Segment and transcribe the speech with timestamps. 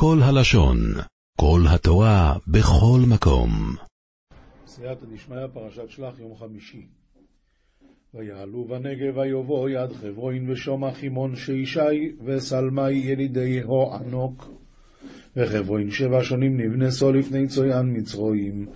[0.00, 0.78] כל הלשון,
[1.40, 3.50] כל התורה, בכל מקום.
[4.66, 6.86] סייעתא דשמיא, פרשת שלח, יום חמישי.
[8.14, 14.50] ויעלו בנגב ויבוא יד חברוין ושומע חימון שישי וסלמי ילידי הו ענוק.
[15.36, 18.66] וחברוין שבע שונים נבנסו לפני צוין מצרועים.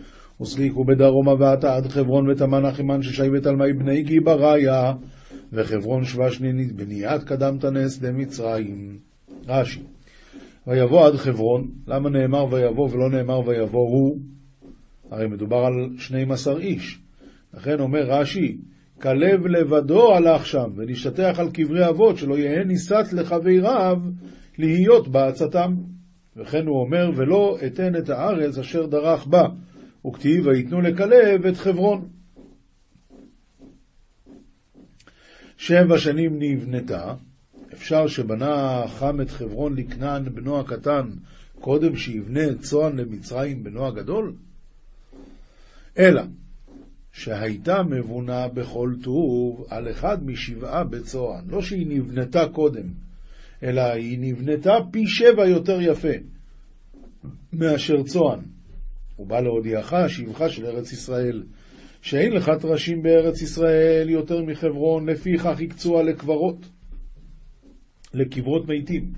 [0.40, 4.92] וסליקו בדרומה ועתה עד חברון ותמן אחימן ששי ותלמי בני גיבריה.
[5.52, 8.98] וחברון שבע שנינית בניית קדמת נס דמצרים.
[9.46, 9.82] רש"י
[10.66, 14.18] ויבוא עד חברון, למה נאמר ויבוא ולא נאמר ויבוא הוא?
[15.10, 17.00] הרי מדובר על 12 איש.
[17.54, 18.58] לכן אומר רש"י,
[19.00, 23.96] כלב לבדו הלך שם, ונשתטח על קברי אבות, שלא יהא ניסת לחבריו
[24.58, 25.74] להיות בעצתם.
[26.36, 29.42] וכן הוא אומר, ולא אתן את הארץ אשר דרך בה,
[30.06, 32.08] וכתיב ויתנו לכלב את חברון.
[35.56, 37.14] שבע שנים נבנתה,
[37.74, 41.08] אפשר שבנה חם את חברון לכנען בנו הקטן,
[41.60, 44.34] קודם שיבנה צוען למצרים בנו הגדול?
[45.98, 46.22] אלא
[47.12, 52.86] שהייתה מבונה בכל טוב על אחד משבעה בצוען, לא שהיא נבנתה קודם,
[53.62, 56.12] אלא היא נבנתה פי שבע יותר יפה
[57.52, 58.40] מאשר צוען.
[59.16, 61.42] הוא בא להודיעך שבחה של ארץ ישראל,
[62.02, 66.56] שאין לך טרשים בארץ ישראל יותר מחברון, לפיכך הקצוה לקברות.
[68.14, 69.12] לקברות מתים.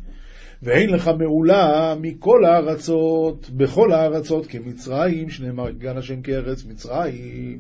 [0.63, 7.59] ואין לך מעולה מכל הארצות, בכל הארצות כמצרים, שנאמר גן השם כארץ מצרים,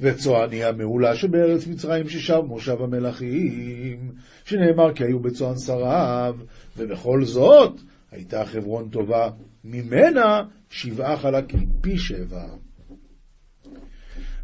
[0.00, 4.12] וצועני המעולה שבארץ מצרים ששב מושב המלכים,
[4.44, 6.36] שנאמר כי היו בצוען שריו,
[6.76, 9.30] ובכל זאת הייתה חברון טובה,
[9.64, 12.44] ממנה שבעה חלקים, פי שבע.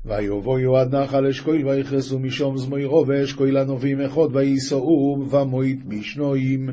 [0.06, 6.69] ויבואו עד נחל אשכויל ויכרסו משום זמוירו ואשכויל הנובים אחד וייסעו ומוית משנויים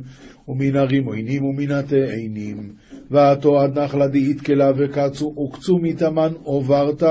[0.48, 2.72] ומן הרים עוינים ומן התאנים
[3.12, 7.04] ועתו עד נחלה דאית כלה וקצו וקצו מתמן עוברת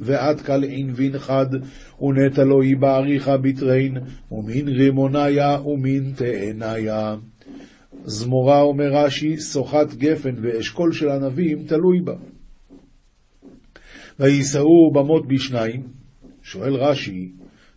[0.00, 1.46] ועד כל ענבין חד
[2.02, 3.96] ונטע לו היא בעריכה בתרין
[4.30, 7.16] ומן רימוניה ומן תאניה
[8.04, 12.14] זמורה אומר רש"י, שוחת גפן ואשכול של ענבים תלוי בה.
[14.20, 15.82] ויישאו במות בשניים,
[16.42, 17.32] שואל רש"י,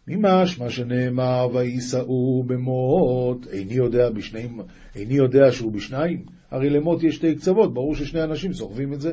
[0.07, 4.59] ממש מה שנאמר, ויישאו במות, איני יודע בשניים,
[4.95, 6.23] איני יודע שהוא בשניים?
[6.51, 9.11] הרי למות יש שתי קצוות, ברור ששני אנשים סוחבים את זה.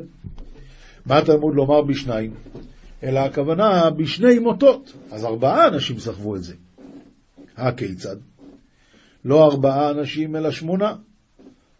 [1.07, 2.35] מה תלמוד לומר בשניים?
[3.03, 6.55] אלא הכוונה בשני מוטות, אז ארבעה אנשים סחבו את זה.
[7.57, 8.17] הכיצד?
[9.25, 10.95] לא ארבעה אנשים אלא שמונה.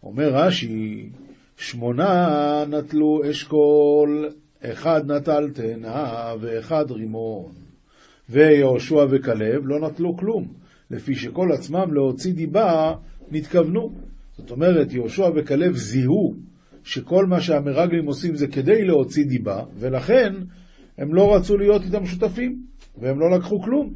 [0.03, 1.09] אומר רש"י,
[1.57, 4.29] שמונה נטלו אשכול
[4.63, 7.51] אחד נטל תאנה ואחד רימון.
[8.29, 10.47] ויהושע וכלב לא נטלו כלום,
[10.91, 12.93] לפי שכל עצמם להוציא דיבה
[13.31, 13.91] נתכוונו.
[14.37, 16.33] זאת אומרת, יהושע וכלב זיהו
[16.83, 20.33] שכל מה שהמרגלים עושים זה כדי להוציא דיבה, ולכן
[20.97, 22.61] הם לא רצו להיות איתם שותפים,
[22.97, 23.93] והם לא לקחו כלום.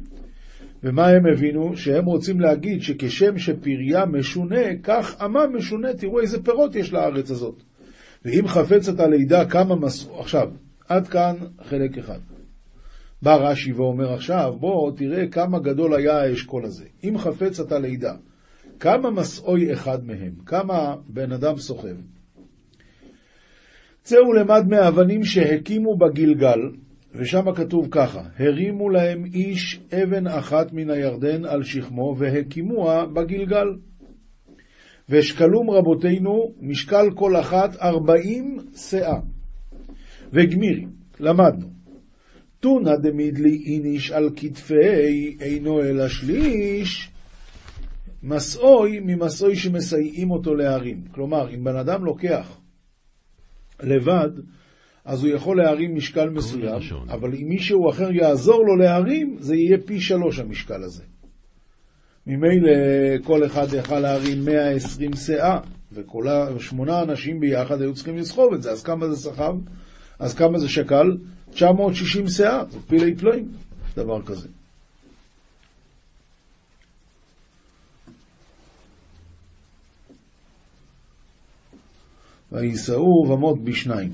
[0.82, 1.76] ומה הם הבינו?
[1.76, 7.62] שהם רוצים להגיד שכשם שפריה משונה, כך עמם משונה, תראו איזה פירות יש לארץ הזאת.
[8.24, 10.20] ואם חפצת הלידה כמה מסרו...
[10.20, 10.48] עכשיו,
[10.88, 12.18] עד כאן חלק אחד.
[13.22, 16.84] בא רש"י ואומר עכשיו, בוא תראה כמה גדול היה האשכול הזה.
[17.04, 18.14] אם חפצת הלידה,
[18.80, 20.32] כמה מסעוי אחד מהם?
[20.46, 21.96] כמה בן אדם סוחב?
[24.02, 26.60] צאו למד מהאבנים שהקימו בגלגל,
[27.14, 33.66] ושם כתוב ככה, הרימו להם איש אבן אחת מן הירדן על שכמו, והקימוה בגלגל.
[35.08, 39.20] ואשקלום רבותינו, משקל כל אחת ארבעים שאה.
[40.32, 40.86] וגמירי,
[41.20, 41.66] למדנו.
[42.60, 47.10] תונא דמידלי איניש על כתפי אינו אלא שליש,
[48.22, 51.04] מסעוי ממסעוי שמסייעים אותו להרים.
[51.10, 52.58] כלומר, אם בן אדם לוקח
[53.82, 54.30] לבד,
[55.04, 59.78] אז הוא יכול להרים משקל מסוים, אבל אם מישהו אחר יעזור לו להרים, זה יהיה
[59.86, 61.02] פי שלוש המשקל הזה.
[62.26, 62.72] ממילא
[63.24, 65.58] כל אחד יכל להרים 120 שאה,
[65.92, 66.26] וכל
[66.58, 69.54] שמונה אנשים ביחד היו צריכים לסחוב את זה, אז כמה זה סחב?
[70.18, 71.16] אז כמה זה שקל?
[71.50, 73.48] 960 שאה, זה פילי פלאים,
[73.96, 74.48] דבר כזה.
[82.52, 84.12] ויישאו במות בשניים.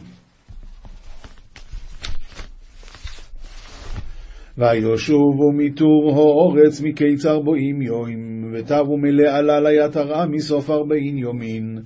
[4.59, 11.79] וישובו מתור האורץ מקיצר בואים יוים, ותבו מלעלה ליתרה מסוף ארבעין יומין.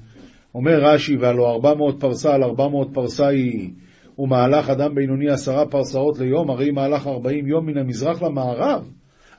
[0.55, 3.71] אומר רש"י, והלא ארבע מאות פרסה על ארבע מאות פרסה היא,
[4.19, 8.89] ומהלך אדם בינוני עשרה פרסאות ליום, הרי מהלך ארבעים יום מן המזרח למערב.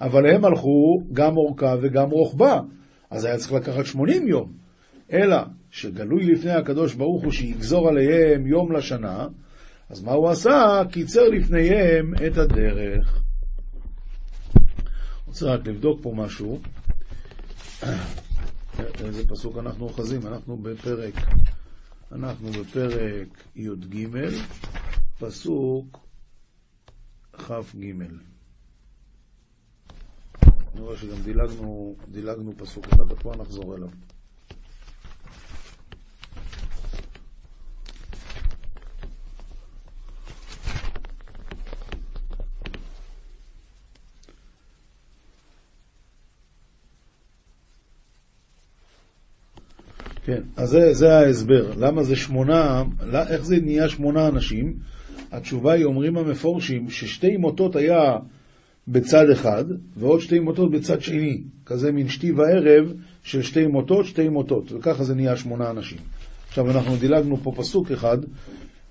[0.02, 2.60] אבל הם הלכו גם אורכה וגם רוחבה,
[3.12, 4.50] אז היה צריך לקחת שמונים יום.
[5.14, 5.38] אלא
[5.72, 9.28] שגלוי לפני הקדוש ברוך הוא שיגזור עליהם יום לשנה,
[9.90, 10.82] אז מה הוא עשה?
[10.92, 13.23] קיצר לפניהם את הדרך.
[15.34, 16.60] רוצה רק לבדוק פה משהו.
[19.00, 20.28] איזה פסוק אנחנו אוחזים?
[20.28, 21.14] אנחנו בפרק,
[22.12, 24.08] אנחנו בפרק י"ג,
[25.20, 25.98] פסוק
[27.34, 27.76] כ"ג.
[30.74, 33.90] אני רואה שגם דילגנו, דילגנו פסוק אחד, בואו נחזור אליו.
[50.26, 51.72] כן, אז זה, זה ההסבר.
[51.78, 52.84] למה זה שמונה,
[53.30, 54.74] איך זה נהיה שמונה אנשים?
[55.32, 58.18] התשובה היא, אומרים המפורשים, ששתי מוטות היה
[58.88, 59.66] בצד אחד,
[59.98, 61.42] ועוד שתי מוטות בצד שני.
[61.66, 62.94] כזה מין שתי וערב
[63.24, 65.98] של שתי מוטות, שתי מוטות, וככה זה נהיה שמונה אנשים.
[66.48, 68.18] עכשיו אנחנו דילגנו פה פסוק אחד,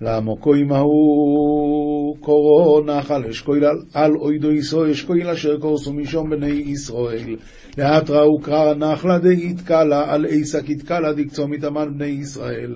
[0.03, 3.65] לעמוקו עמהו קורו נחל אשכויל
[3.95, 7.37] על אוידו ישראל אשכויל אשר קורסו משום בני ישראל.
[7.79, 12.75] לאט ראו קרא נחלה דאית קלה על עסק יתקלה דקצום מתאמן בני ישראל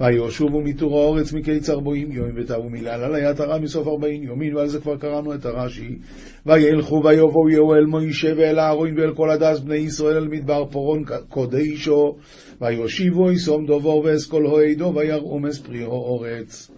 [0.00, 2.30] ויושובו מתור האורץ מקיצר בואים יום
[2.70, 5.98] מילאל על היתרה מסוף ארבעים יומין ועל זה כבר קראנו את הרש"י.
[6.46, 11.04] וילכו ויבואו יהו אל מוישה ואל אהרון ואל כל הדס בני ישראל אל מדבר פורון
[11.28, 12.16] קודשו.
[12.60, 16.70] ויושיבו יסום דובו ואסכול הועדו ויראו מספרי האורץ.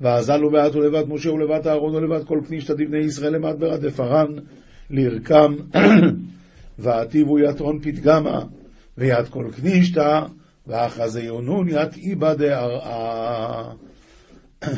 [0.00, 4.26] ואזלו ועטו לבד משה ולבד אהרון ולבד כל פנישתא דבני ישראל למד ברד פרן
[4.90, 5.54] לרקם
[6.78, 8.40] ועטיבו יתרון פתגמה
[8.98, 10.20] ויד כל כנישתא
[10.68, 13.72] ואחזי יונון ית איבא דארעה.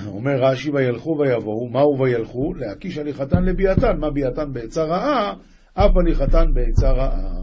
[0.06, 2.54] אומר רש"י וילכו ויבואו, מהו וילכו?
[2.54, 5.34] להקיש הליכתן לביאתן, מה ביאתן בעצה רעה?
[5.74, 7.40] אף הליכתן בעצה רעה.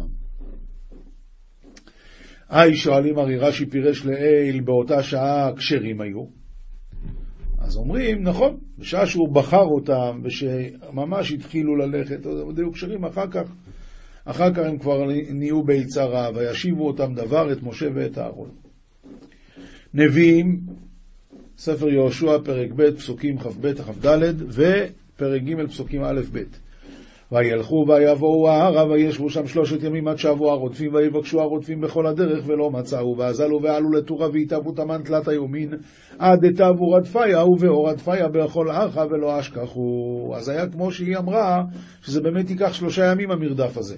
[2.50, 6.26] היי שואלים הרי רש"י פירש לעיל באותה שעה כשרים היו.
[7.58, 13.52] אז אומרים, נכון, בשעה שהוא בחר אותם ושממש התחילו ללכת, הם היו כשרים אחר כך,
[14.30, 18.50] אחר כך הם כבר נהיו בעצה רעה, וישיבו אותם דבר את משה ואת אהרון.
[19.94, 20.60] נביאים,
[21.58, 26.44] ספר יהושע, פרק ב', פסוקים כ"ב, כ"ד, ופרק ג', פסוקים א', ב'.
[27.32, 32.72] וילכו ויבואו ההרה וישבו שם שלושת ימים עד שבו הרודפים ויבקשו הרודפים בכל הדרך ולא
[32.72, 33.18] מצאו.
[33.18, 35.74] ואזלו ועלו לטורה ויתאבו תמן תלת היומין
[36.20, 40.34] עד דתאבו רדפיה ובאור רדפיה בכל ארכה ולא אשכחו.
[40.36, 41.64] אז היה כמו שהיא אמרה
[42.02, 43.96] שזה באמת ייקח שלושה ימים המרדף הזה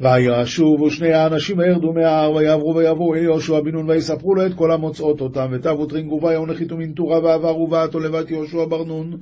[0.00, 4.72] וישובו שני האנשים וירדו מההר ויעברו ויבואו אל יהושע בן נון ויספרו לו את כל
[4.72, 9.16] המוצאות אותם ותבו טרינגו ויה ונחיתו מנטורה ועברו ועתו לבת יהושע בר נון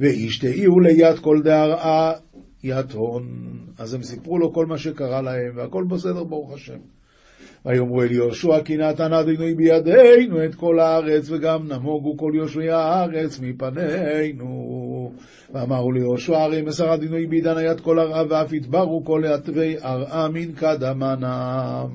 [0.00, 2.12] וישתהיו ליד כל דהרעה
[2.64, 3.22] יתהון.
[3.78, 6.78] אז הם סיפרו לו כל מה שקרה להם והכל בסדר ברוך השם.
[7.66, 13.40] ויאמרו אל יהושע כי נתן אדינוי בידינו את כל הארץ וגם נמוגו כל יושבי הארץ
[13.40, 14.81] מפנינו.
[15.54, 20.52] ואמרו ליהושע הרי מסר אדינוי בידן היד כל הרעה ואף יתברו כל יתבי ארעה מן
[20.52, 21.88] קדמנם.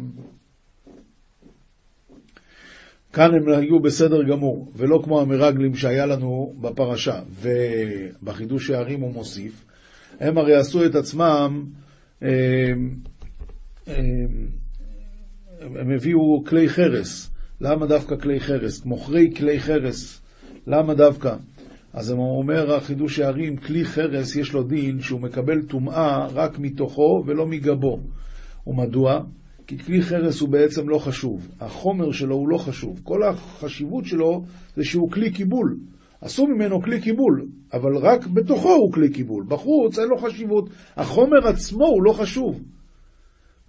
[3.14, 7.20] כאן הם היו בסדר גמור, ולא כמו המרגלים שהיה לנו בפרשה.
[7.42, 9.66] ובחידוש הערים הוא מוסיף,
[10.20, 11.66] הם הרי עשו את עצמם,
[12.22, 12.96] הם,
[13.88, 14.48] הם,
[15.60, 17.32] הם הביאו כלי חרס.
[17.62, 18.86] למה דווקא כלי חרס?
[18.86, 20.22] מוכרי כלי חרס.
[20.68, 21.36] למה דווקא?
[21.98, 27.24] אז הוא אומר החידוש הערים, כלי חרס יש לו דין שהוא מקבל טומאה רק מתוכו
[27.26, 28.00] ולא מגבו.
[28.68, 29.20] ומדוע?
[29.68, 31.48] כי כלי חרס הוא בעצם לא חשוב.
[31.60, 33.00] החומר שלו הוא לא חשוב.
[33.04, 34.44] כל החשיבות שלו
[34.76, 35.78] זה שהוא כלי קיבול.
[36.22, 39.46] עשו ממנו כלי קיבול, אבל רק בתוכו הוא כלי קיבול.
[39.48, 40.70] בחוץ אין לו חשיבות.
[40.98, 42.62] החומר עצמו הוא לא חשוב.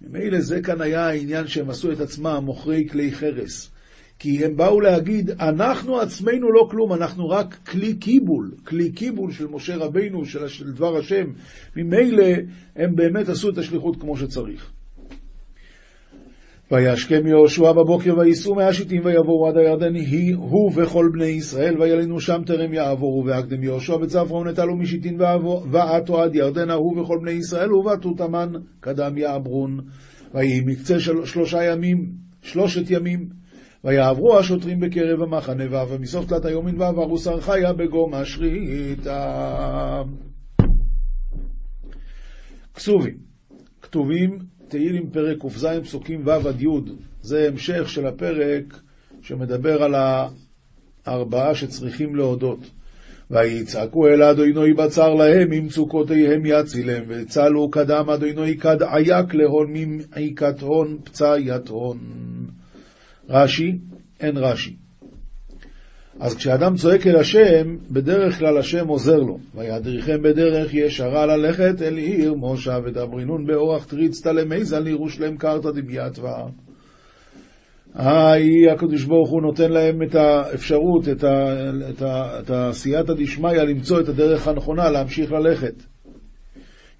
[0.01, 3.71] ממילא זה כאן היה העניין שהם עשו את עצמם מוכרי כלי חרס.
[4.19, 9.47] כי הם באו להגיד, אנחנו עצמנו לא כלום, אנחנו רק כלי קיבול, כלי קיבול של
[9.47, 11.25] משה רבינו, של, של דבר השם.
[11.75, 12.25] ממילא
[12.75, 14.71] הם באמת עשו את השליחות כמו שצריך.
[16.71, 22.41] וישכם יהושע בבוקר וייסעו מהשיטים ויבואו עד הירדן היא הוא וכל בני ישראל וילנו שם
[22.45, 25.19] טרם יעבורו והקדם יהושע בצפרון נטלו משיטין
[25.71, 29.79] ועטו עד ירדנה הוא וכל בני ישראל ובעטו תמן קדם יעברון
[30.33, 32.11] ויהי מקצה של, שלושה ימים
[32.41, 33.38] שלושת ימים
[33.83, 40.03] ויעברו השוטרים בקרב המחנה ואף מסוף תלת היומין ועברו שר חיה בגום השריטה
[42.75, 43.17] כסובים
[43.81, 46.67] כתובים תהילים פרק ק"ז פסוקים ו' עד י',
[47.21, 48.79] זה המשך של הפרק
[49.21, 49.95] שמדבר על
[51.05, 52.59] הארבעה שצריכים להודות.
[53.31, 60.97] ויצעקו אל אדוני בצר להם, ממצוקותיהם יצילם, וצלו קדם אדוני כד עייק להון, ממעיקת הון
[61.03, 61.97] פצעיית הון.
[63.29, 63.77] רש"י,
[64.19, 64.75] אין רש"י.
[66.19, 69.37] אז כשאדם צועק אל השם, בדרך כלל השם עוזר לו.
[69.55, 76.45] וידריכם בדרך ישרה ללכת אל עיר משה ודברינון באורח תריצתא למייזל לירושלם קרתא דמייתווה.
[77.95, 81.53] היי, הקדוש ברוך הוא נותן להם את האפשרות, את, ה,
[81.89, 85.73] את, ה, את הסייעתא דשמיא למצוא את הדרך הנכונה להמשיך ללכת.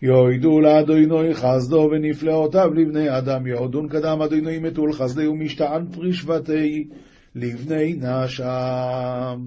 [0.01, 6.88] יועדו לאדוני חסדו ונפלאותיו לבני אדם, יעודון קדם אדוני מתול חסדי ומשתען פרישבתי
[7.36, 9.39] לבני נשם.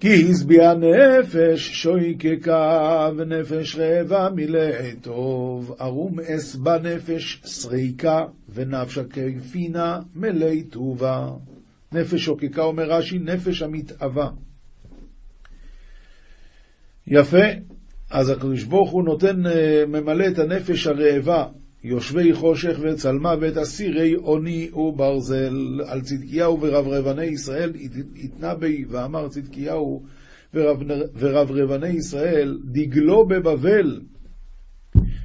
[0.00, 10.54] כי השביע נפש שויקקה ונפש רעבה מלאה טוב, ערום אס בנפש סריקה ונפשה כפינה מלא
[10.70, 11.30] טובה.
[11.92, 14.30] נפש שוקקה אומר רש"י, נפש המתאווה.
[17.06, 17.46] יפה,
[18.10, 21.46] אז הקדוש ברוך הוא נותן, אה, ממלא את הנפש הרעבה,
[21.84, 27.72] יושבי חושך וצלמה ואת אסירי עוני וברזל, על צדקיהו ורברבני ישראל
[28.24, 30.02] התנה בי ואמר צדקיהו
[31.14, 34.00] ורברבני ישראל, דגלו בבבל,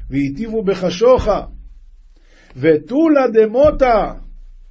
[0.10, 1.46] והיטיבו בחשוכה,
[2.56, 4.14] וטולה דמוטה,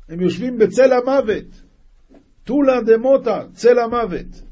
[0.09, 1.63] הם יושבים בצל המוות,
[2.45, 4.44] טולה דמוטה, צל המוות.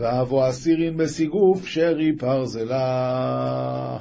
[0.00, 3.98] ואבו אסירין בסיגוף שרי פרזלה.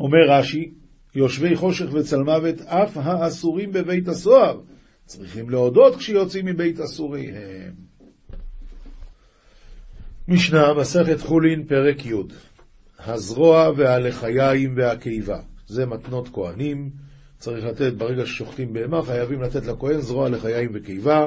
[0.00, 0.70] אומר רש"י,
[1.14, 4.60] יושבי חושך וצל מוות, אף האסורים בבית הסוהר,
[5.06, 7.72] צריכים להודות כשיוצאים מבית אסוריהם.
[10.28, 12.12] משנה, מסכת חולין, פרק י'
[12.98, 15.40] הזרוע והלחיים והקיבה.
[15.66, 16.90] זה מתנות כהנים,
[17.38, 21.26] צריך לתת, ברגע ששוחטים בהמה, חייבים לתת לכהן זרוע לחיים וקיבה.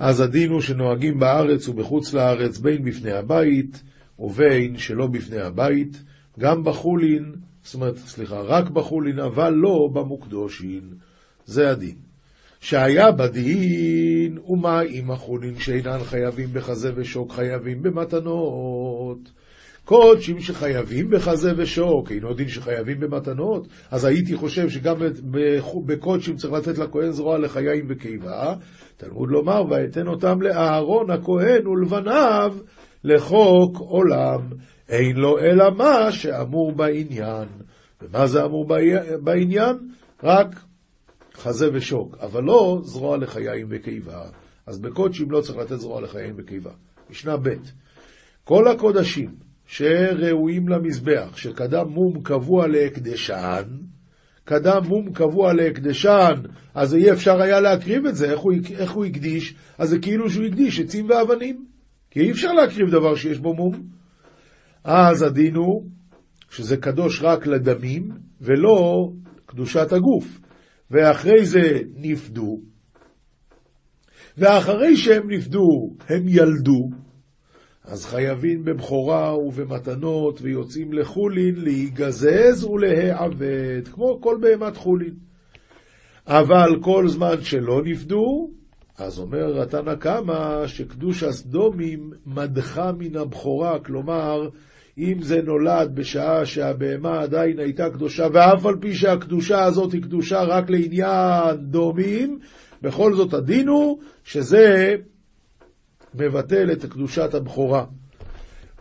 [0.00, 3.82] אז הדין הוא שנוהגים בארץ ובחוץ לארץ, בין בפני הבית
[4.18, 6.02] ובין שלא בפני הבית,
[6.38, 10.80] גם בחולין, זאת אומרת, סליחה, רק בחולין, אבל לא במוקדושין.
[11.44, 11.96] זה הדין.
[12.60, 19.18] שהיה בדין, ומה עם החולין שאינן חייבים בחזה ושוק, חייבים במתנות.
[19.84, 24.96] קודשים שחייבים בחזה ושוק, אינו דין שחייבים במתנות, אז הייתי חושב שגם
[25.86, 28.54] בקודשים צריך לתת לכהן זרוע לחיים וקיבה.
[29.00, 32.56] תלמוד לומר, ואתן אותם לאהרון הכהן ולבניו
[33.04, 34.40] לחוק עולם.
[34.88, 37.48] אין לו אלא מה שאמור בעניין.
[38.02, 38.68] ומה זה אמור
[39.22, 39.76] בעניין?
[40.22, 40.46] רק
[41.34, 44.22] חזה ושוק, אבל לא זרוע לחיים וקיבה.
[44.66, 46.72] אז בקודשים לא צריך לתת זרוע לחיים וקיבה.
[47.10, 47.48] משנה ב'
[48.44, 49.34] כל הקודשים
[49.66, 53.62] שראויים למזבח, שקדם מום קבוע להקדשן,
[54.50, 56.34] קדם מום קבוע להקדשן,
[56.74, 59.54] אז אי אפשר היה להקריב את זה, איך הוא, איך הוא הקדיש?
[59.78, 61.64] אז זה כאילו שהוא הקדיש עצים ואבנים,
[62.10, 63.72] כי אי אפשר להקריב דבר שיש בו מום.
[64.84, 65.84] אז הדין הוא
[66.50, 68.08] שזה קדוש רק לדמים,
[68.40, 69.10] ולא
[69.46, 70.40] קדושת הגוף.
[70.90, 72.60] ואחרי זה נפדו,
[74.38, 76.90] ואחרי שהם נפדו, הם ילדו,
[77.84, 85.14] אז חייבים בבכורה ובמתנות, ויוצאים לחולין להיגזז ולהיעבד, כמו כל בהמת חולין.
[86.26, 88.50] אבל כל זמן שלא נפדו,
[88.98, 94.48] אז אומר התנא קמא שקדוש הסדומים מדחה מן הבכורה, כלומר,
[94.98, 100.42] אם זה נולד בשעה שהבהמה עדיין הייתה קדושה, ואף על פי שהקדושה הזאת היא קדושה
[100.42, 102.38] רק לעניין דומים,
[102.82, 104.96] בכל זאת הדין הוא שזה
[106.14, 107.84] מבטל את קדושת הבכורה.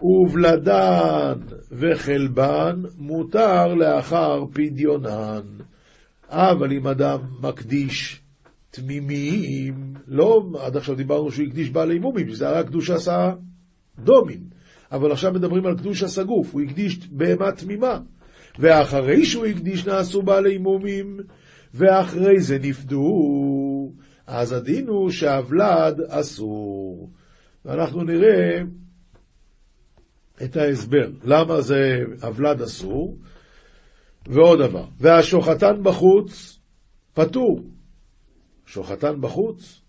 [0.02, 1.34] ובלדן
[1.72, 5.42] וחלבן מותר לאחר פדיונן.
[6.30, 8.22] אבל אם אדם מקדיש
[8.72, 13.32] תמימים, לא, עד עכשיו דיברנו שהוא הקדיש בעלי מומים, שזה היה קדושה עשה
[14.00, 14.40] דומים.
[14.92, 18.00] אבל עכשיו מדברים על קדוש הסגוף, הוא הקדיש בהמה תמימה.
[18.60, 21.18] ואחרי שהוא הקדיש נעשו בעלי מומים,
[21.74, 23.04] ואחרי זה נפדו,
[24.32, 27.10] אז הדין הוא שהוולד אסור.
[27.66, 28.62] ואנחנו נראה
[30.44, 33.18] את ההסבר, למה זה הוולד אסור.
[34.26, 36.60] ועוד דבר, והשוחטן בחוץ
[37.14, 37.64] פטור.
[38.66, 39.82] שוחטן בחוץ,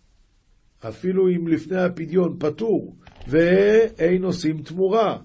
[0.89, 2.97] אפילו אם לפני הפדיון פטור,
[3.29, 5.19] ואין עושים תמורה.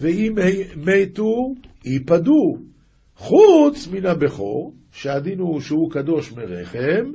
[0.00, 0.34] ואם
[0.76, 2.56] מתו, ייפדו.
[3.16, 7.12] חוץ מן הבכור, שהדין הוא שהוא קדוש מרחם,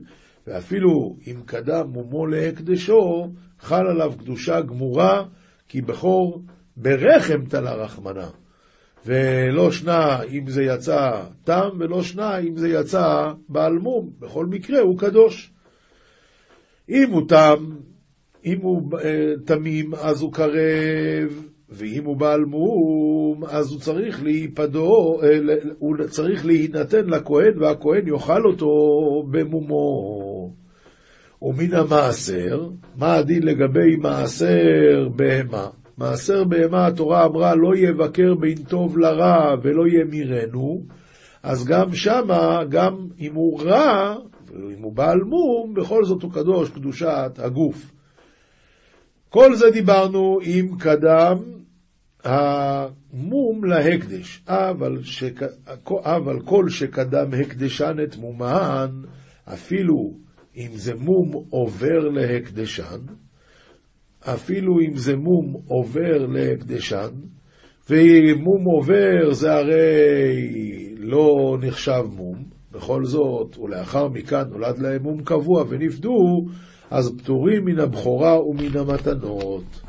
[0.47, 5.25] ואפילו אם קדם מומו להקדשו, חל עליו קדושה גמורה,
[5.67, 6.41] כי בכור
[6.77, 8.29] ברחם תלה רחמנה.
[9.05, 14.09] ולא שנה אם זה יצא תם, ולא שנה אם זה יצא בעל מום.
[14.19, 15.51] בכל מקרה הוא קדוש.
[16.89, 17.65] אם הוא תם,
[18.45, 25.21] אם הוא אה, תמים, אז הוא קרב, ואם הוא בעל מום, אז הוא צריך להיפדו,
[25.23, 28.69] אה, הוא צריך להינתן לכהן, והכהן יאכל אותו
[29.31, 30.26] במומו.
[31.41, 35.67] ומן המעשר, מה הדין לגבי מעשר בהמה?
[35.97, 40.83] מעשר בהמה, התורה אמרה, לא יבקר בין טוב לרע ולא ימירנו,
[41.43, 44.15] אז גם שמה, גם אם הוא רע,
[44.77, 47.91] אם הוא בעל מום, בכל זאת הוא קדוש, קדושת הגוף.
[49.29, 51.37] כל זה דיברנו אם קדם
[52.23, 55.41] המום להקדש, אבל, שק...
[56.03, 59.01] אבל כל שקדם הקדשן את מומן,
[59.45, 60.26] אפילו
[60.57, 62.99] אם זה מום עובר להקדשן,
[64.21, 67.09] אפילו אם זה מום עובר להקדשן,
[67.89, 75.63] ומום עובר זה הרי לא נחשב מום, בכל זאת, ולאחר מכאן נולד להם מום קבוע
[75.69, 76.45] ונפדו,
[76.91, 79.81] אז פטורים מן הבכורה ומן המתנות,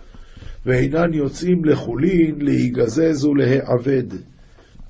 [0.66, 4.06] ואינן יוצאים לחולין להיגזז ולהיעבד,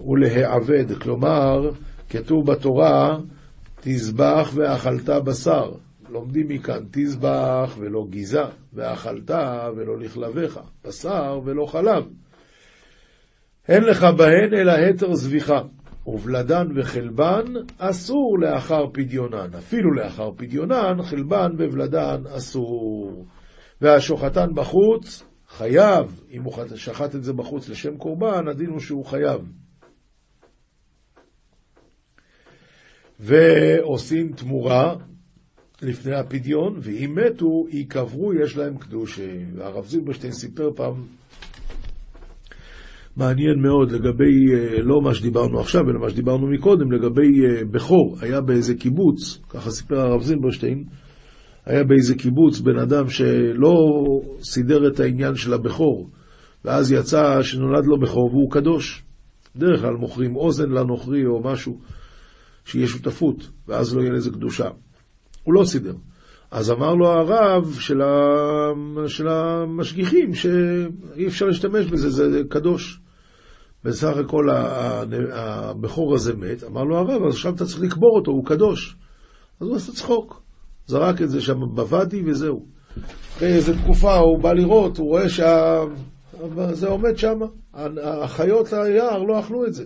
[0.00, 1.70] ולהיעבד, כלומר,
[2.11, 3.18] כתוב בתורה,
[3.80, 5.73] תזבח ואכלת בשר.
[6.11, 8.42] לומדים מכאן, תזבח ולא גיזה,
[8.73, 9.30] ואכלת
[9.76, 12.04] ולא לכלביך, בשר ולא חלב.
[13.68, 15.61] אין לך בהן אלא התר זביחה,
[16.06, 17.44] ובלדן וחלבן
[17.78, 19.54] אסור לאחר פדיונן.
[19.58, 23.25] אפילו לאחר פדיונן, חלבן ובלדן אסור.
[23.80, 29.40] והשוחטן בחוץ חייב, אם הוא שחט את זה בחוץ לשם קורבן, הדין הוא שהוא חייב.
[33.21, 34.95] ועושים תמורה
[35.83, 39.29] לפני הפדיון, ואם מתו, ייקברו, יש להם קדושה.
[39.55, 40.95] והרב זילברשטיין סיפר פעם,
[43.17, 48.17] מעניין מאוד, לגבי, אה, לא מה שדיברנו עכשיו, אלא מה שדיברנו מקודם, לגבי אה, בכור.
[48.21, 50.85] היה באיזה קיבוץ, ככה סיפר הרב זילברשטיין,
[51.67, 53.75] היה באיזה קיבוץ בן אדם שלא
[54.43, 56.11] סידר את העניין של הבכור,
[56.65, 59.03] ואז יצא שנולד לו בכור והוא קדוש.
[59.57, 61.79] בדרך כלל מוכרים אוזן לנוכרי או משהו.
[62.69, 64.69] שיהיה שותפות, ואז לא יהיה לזה קדושה.
[65.45, 65.95] הוא לא סידר.
[66.50, 68.19] אז אמר לו הרב של, ה...
[69.07, 73.00] של המשגיחים שאי אפשר להשתמש בזה, זה קדוש.
[73.85, 74.49] בסך הכל
[75.33, 78.97] הבכור הזה מת, אמר לו הרב, אז עכשיו אתה צריך לקבור אותו, הוא קדוש.
[79.61, 80.43] אז הוא עשה צחוק,
[80.87, 82.67] זרק את זה שם בוואדי וזהו.
[83.37, 87.39] אחרי איזה תקופה הוא בא לראות, הוא רואה שזה עומד שם,
[88.02, 89.85] החיות היער לא אכלו את זה.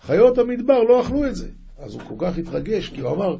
[0.00, 1.48] חיות המדבר לא אכלו את זה.
[1.80, 3.36] אז הוא כל כך התרגש, כי הוא אמר,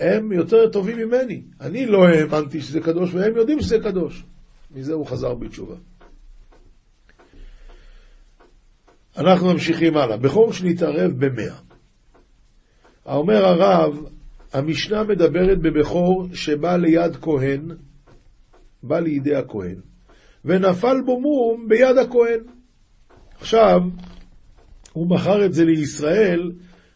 [0.00, 1.42] הם יותר טובים ממני.
[1.60, 4.24] אני לא האמנתי שזה קדוש, והם יודעים שזה קדוש.
[4.70, 5.74] מזה הוא חזר בתשובה.
[9.16, 10.16] אנחנו ממשיכים הלאה.
[10.16, 11.54] בכור שנתערב במאה.
[13.06, 14.04] אומר הרב,
[14.52, 17.68] המשנה מדברת בבכור שבא ליד כהן,
[18.82, 19.76] בא לידי הכהן,
[20.44, 22.40] ונפל בו מום ביד הכהן.
[23.40, 23.80] עכשיו,
[24.92, 26.52] הוא מכר את זה לישראל,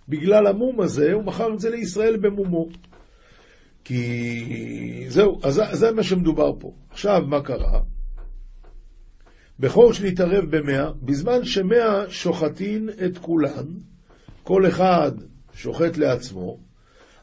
[0.08, 2.68] בגלל המום הזה, הוא מכר את זה לישראל במומו.
[3.84, 6.72] כי זהו, אז זה מה שמדובר פה.
[6.90, 7.80] עכשיו, מה קרה?
[9.60, 13.66] בכור שנתערב במאה, בזמן שמאה שוחטין את כולן,
[14.42, 15.12] כל אחד
[15.54, 16.58] שוחט לעצמו,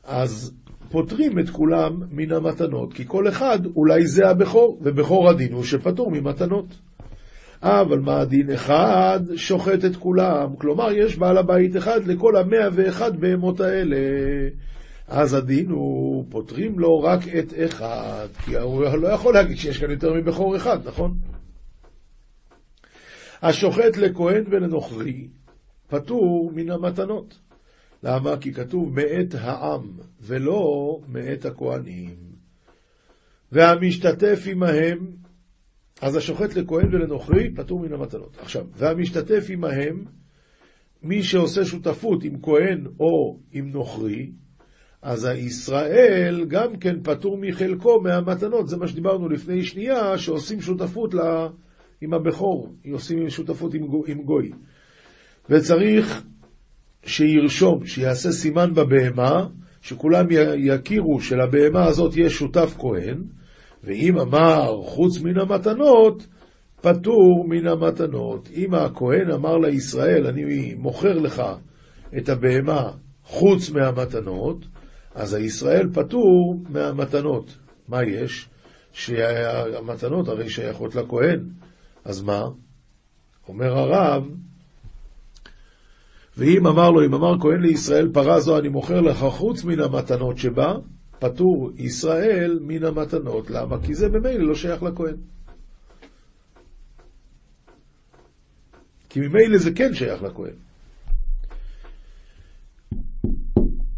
[0.04, 0.54] אז
[0.90, 6.12] פוטרים את כולם מן המתנות, כי כל אחד אולי זה הבכור, ובכור הדין הוא שפטור
[6.12, 6.66] ממתנות.
[7.64, 10.56] אבל מה הדין אחד שוחט את כולם?
[10.56, 13.98] כלומר, יש בעל הבית אחד לכל המאה ואחד בהמות האלה.
[15.08, 19.92] אז הדין הוא, פותרים לו רק את אחד, כי הוא לא יכול להגיד שיש כאן
[19.92, 21.18] יותר מבכור אחד, נכון?
[23.42, 25.28] השוחט לכהן ולנוכרי
[25.88, 27.40] פטור מן המתנות.
[28.04, 28.38] למה?
[28.38, 32.16] כי כתוב מאת העם, ולא מאת הכהנים.
[33.52, 35.23] והמשתתף עמהם
[36.04, 38.38] אז השוחט לכהן ולנוכרי פטור מן המתנות.
[38.40, 40.04] עכשיו, והמשתתף עמהם,
[41.04, 44.32] מי שעושה שותפות עם כהן או עם נוכרי,
[45.02, 48.68] אז הישראל גם כן פטור מחלקו מהמתנות.
[48.68, 51.48] זה מה שדיברנו לפני שנייה, שעושים שותפות לה,
[52.02, 54.52] עם הבכור, עושים שותפות עם, עם גוי.
[55.50, 56.24] וצריך
[57.06, 59.48] שירשום, שיעשה סימן בבהמה,
[59.82, 60.26] שכולם
[60.58, 63.24] יכירו שלבהמה הזאת יש שותף כהן,
[63.84, 66.28] ואם אמר חוץ מן המתנות,
[66.82, 68.50] פטור מן המתנות.
[68.56, 71.44] אם הכהן אמר לישראל, אני מוכר לך
[72.18, 72.92] את הבהמה
[73.24, 74.66] חוץ מהמתנות,
[75.16, 77.58] אז הישראל פטור מהמתנות.
[77.88, 78.50] מה יש?
[78.92, 81.50] שהמתנות הרי שייכות לכהן.
[82.06, 82.42] אז מה?
[83.48, 84.24] אומר הרב,
[86.38, 90.38] ואם אמר לו, אם אמר כהן לישראל, פרה זו אני מוכר לך חוץ מן המתנות
[90.38, 90.74] שבה,
[91.24, 93.50] פטור ישראל מן המתנות.
[93.50, 93.82] למה?
[93.86, 95.16] כי זה ממילא לא שייך לכהן.
[99.10, 100.54] כי ממילא זה כן שייך לכהן.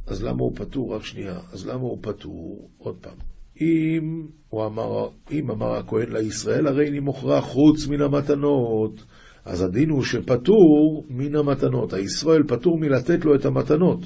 [0.07, 0.95] אז למה הוא פטור?
[0.95, 1.39] רק שנייה.
[1.53, 2.69] אז למה הוא פטור?
[2.77, 3.17] עוד פעם.
[3.61, 9.03] אם הוא אמר, אם אמר הכהן לישראל, הרי אני מוכרח חוץ מן המתנות.
[9.45, 11.93] אז הדין הוא שפטור מן המתנות.
[11.93, 13.99] הישראל פטור מלתת לו את המתנות.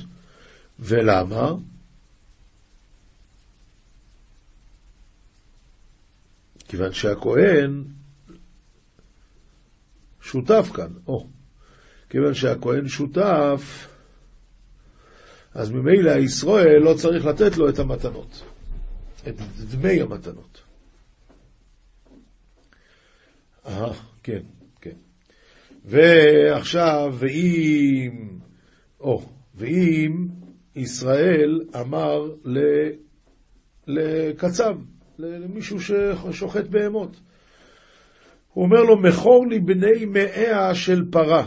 [0.79, 1.53] ולמה?
[6.69, 7.83] כיוון שהכהן
[10.21, 11.27] שותף כאן, או,
[12.09, 13.87] כיוון שהכהן שותף,
[15.53, 18.43] אז ממילא הישראל לא צריך לתת לו את המתנות,
[19.27, 19.35] את
[19.71, 20.61] דמי המתנות.
[23.65, 24.41] אה, כן,
[24.81, 24.95] כן.
[25.85, 28.39] ועכשיו, ואם,
[28.99, 30.27] או, ואם
[30.75, 32.31] ישראל אמר
[33.87, 34.75] לקצב,
[35.19, 37.19] למישהו ששוחט בהמות.
[38.53, 41.45] הוא אומר לו, מכור לי בני מאיה של פרה,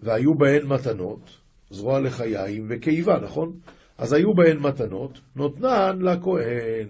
[0.00, 1.30] והיו בהן מתנות,
[1.70, 3.52] זרוע לחיים וקיבה, נכון?
[3.98, 6.88] אז היו בהן מתנות, נותנן לכהן.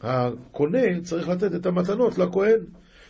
[0.00, 2.60] הקונה צריך לתת את המתנות לכהן,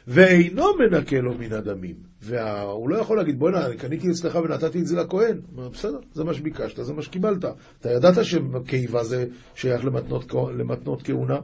[0.07, 1.97] ואינו מנקה לו מן הדמים.
[2.25, 5.41] והוא לא יכול להגיד, בוא'נה, אני קניתי אצלך ונתתי את זה לכהן.
[5.73, 7.45] בסדר, זה מה שביקשת, זה מה שקיבלת.
[7.81, 11.39] אתה ידעת שקיבה זה שייך למתנות, למתנות כהונה?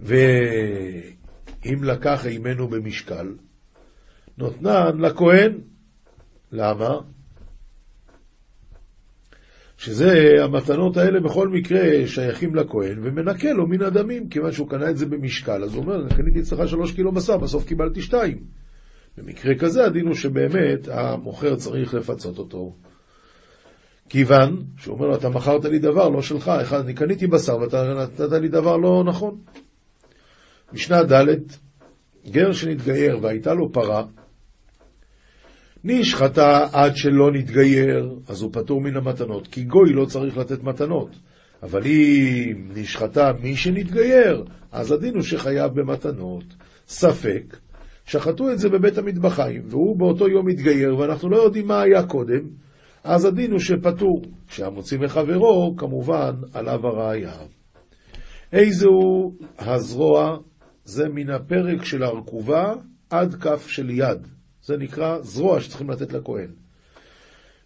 [0.00, 3.34] ואם לקח אימנו במשקל,
[4.38, 5.58] נותנן לכהן.
[6.52, 7.00] למה?
[9.82, 10.12] שזה,
[10.44, 15.06] המתנות האלה בכל מקרה שייכים לכהן, ומנקה לו מן הדמים, כיוון שהוא קנה את זה
[15.06, 15.64] במשקל.
[15.64, 18.38] אז הוא אומר, קניתי אצלך שלוש קילו בשר, בסוף קיבלתי שתיים.
[19.18, 22.74] במקרה כזה הדין הוא שבאמת המוכר צריך לפצות אותו.
[24.08, 27.94] כיוון שהוא אומר לו, אתה מכרת לי דבר לא שלך, אחד, אני קניתי בשר ואתה
[27.94, 29.38] נתת לי דבר לא נכון.
[30.72, 31.36] משנה ד'
[32.30, 34.04] גר שנתגייר והייתה לו פרה,
[35.84, 41.16] נשחטה עד שלא נתגייר, אז הוא פטור מן המתנות, כי גוי לא צריך לתת מתנות.
[41.62, 46.44] אבל אם נשחטה מי שנתגייר, אז הדין הוא שחייב במתנות.
[46.86, 47.56] ספק,
[48.06, 52.40] שחטו את זה בבית המטבחיים, והוא באותו יום התגייר, ואנחנו לא יודעים מה היה קודם,
[53.04, 54.22] אז הדין הוא שפטור.
[54.48, 57.36] כשהמוציא מחברו, כמובן, עליו הראייה.
[58.52, 60.36] איזהו הזרוע?
[60.84, 62.74] זה מן הפרק של הרכובה
[63.10, 64.28] עד כף של יד.
[64.62, 66.54] זה נקרא זרוע שצריכים לתת לכהן.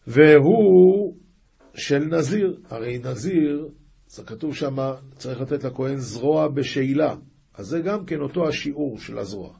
[0.06, 1.16] והוא
[1.74, 3.68] של נזיר, הרי נזיר,
[4.06, 4.76] זה כתוב שם,
[5.16, 7.14] צריך לתת לכהן זרוע בשאלה,
[7.54, 9.54] אז זה גם כן אותו השיעור של הזרוע.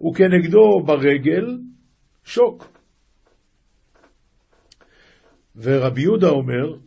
[0.00, 1.58] וכנגדו ברגל
[2.24, 2.76] שוק.
[5.56, 6.78] ורבי יהודה אומר,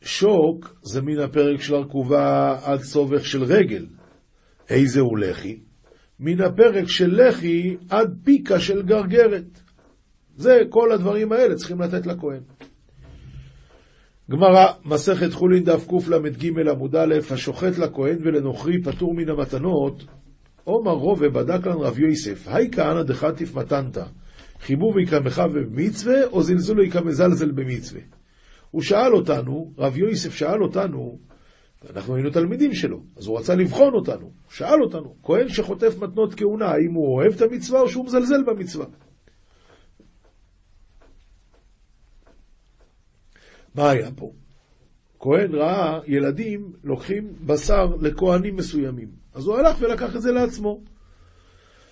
[0.00, 3.86] שוק זה מן הפרק של הרכובה עד סובך של רגל.
[4.70, 5.67] איזה הוא לחי?
[6.20, 9.60] מן הפרק של לחי עד פיקה של גרגרת.
[10.36, 12.40] זה, כל הדברים האלה צריכים לתת לכהן.
[14.30, 20.04] גמרא, מסכת חולין דף קל"ג עמוד א', השוחט לכהן ולנוכרי פטור מן המתנות,
[20.64, 24.04] עומר רובה בדק לנו רב יוסף, היי כהנא דחטיף מתנתא,
[24.60, 28.00] חיבוב יקמך במצווה, או זלזול יקמזלזל במצווה.
[28.70, 31.18] הוא שאל אותנו, רב יוסף שאל אותנו,
[31.90, 36.34] אנחנו היינו תלמידים שלו, אז הוא רצה לבחון אותנו, הוא שאל אותנו, כהן שחוטף מתנות
[36.34, 38.86] כהונה, האם הוא אוהב את המצווה או שהוא מזלזל במצווה?
[43.74, 44.32] מה היה פה?
[45.20, 50.80] כהן ראה ילדים לוקחים בשר לכהנים מסוימים, אז הוא הלך ולקח את זה לעצמו.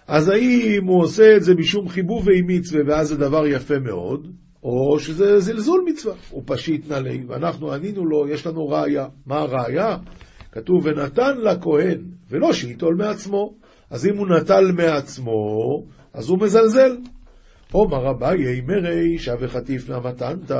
[0.06, 4.32] אז האם הוא עושה את זה משום חיבובי מצווה ואז זה דבר יפה מאוד,
[4.66, 6.14] או שזה זלזול מצווה.
[6.30, 9.06] הוא פשיט נעלי, ואנחנו ענינו לו, יש לנו ראיה.
[9.26, 9.96] מה הראיה?
[10.52, 13.54] כתוב, ונתן לכהן, ולא שייטול מעצמו.
[13.90, 16.96] אז אם הוא נטל מעצמו, אז הוא מזלזל.
[17.72, 20.50] עומר אביי מרי שווה חטיף מתנת,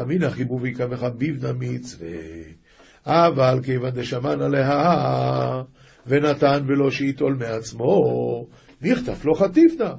[0.00, 2.08] אמינא חיבובי כמך ביבנה מצווה.
[3.06, 5.62] אבל כיוון דשמן עליה,
[6.06, 8.02] ונתן ולא שייטול מעצמו,
[8.82, 9.94] נכתף לו חטיפנה.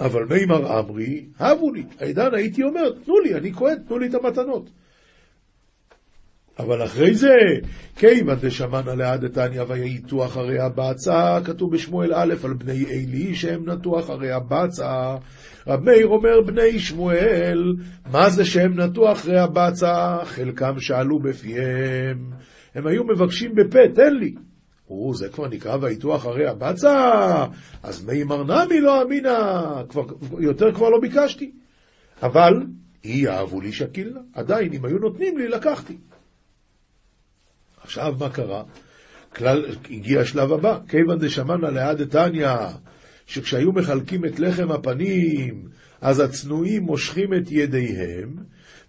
[0.00, 1.84] אבל מימר אמרי, הבו לי.
[2.00, 4.70] העידן הייתי אומר, תנו לי, אני כהן, תנו לי את המתנות.
[6.58, 7.34] אבל אחרי זה,
[7.96, 14.00] כיוון דשמנא לעד דתניא וייטו אחרי הבצע, כתוב בשמואל א' על בני עלי שהם נטו
[14.00, 15.16] אחרי הבצע.
[15.66, 17.74] רב מאיר אומר בני שמואל,
[18.12, 20.24] מה זה שהם נטו אחרי הבצע?
[20.24, 22.30] חלקם שאלו בפיהם.
[22.74, 24.34] הם היו מבקשים בפה, תן לי.
[24.90, 27.46] או, זה כבר נקרא ויתו אחרי הבצע,
[27.82, 30.04] אז מימר נמי לא אמינה, כבר,
[30.38, 31.52] יותר כבר לא ביקשתי.
[32.22, 32.66] אבל
[33.04, 34.20] אי יאהבו לי שקילנה.
[34.34, 35.96] עדיין, אם היו נותנים לי, לקחתי.
[37.82, 38.62] עכשיו, מה קרה?
[39.36, 42.56] כלל, הגיע השלב הבא, כיוון דשמנה ליד דתניא,
[43.26, 45.68] שכשהיו מחלקים את לחם הפנים,
[46.00, 48.36] אז הצנועים מושכים את ידיהם,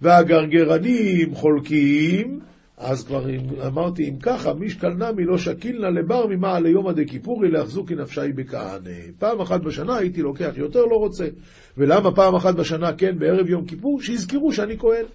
[0.02, 2.40] והגרגרנים חולקים,
[2.78, 3.26] אז כבר
[3.68, 8.92] אמרתי, אם ככה, מישקל נמי לא שקילנה לבר ממעל ליומא דכיפורי להחזוקי נפשי בכהנא.
[9.20, 11.28] פעם אחת בשנה הייתי לוקח, יותר לא רוצה.
[11.78, 14.02] ולמה פעם אחת בשנה כן, בערב יום כיפור?
[14.02, 15.06] שיזכרו שאני כהן.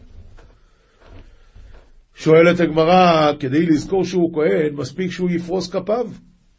[2.15, 6.07] שואלת הגמרא, כדי לזכור שהוא כהן, מספיק שהוא יפרוס כפיו.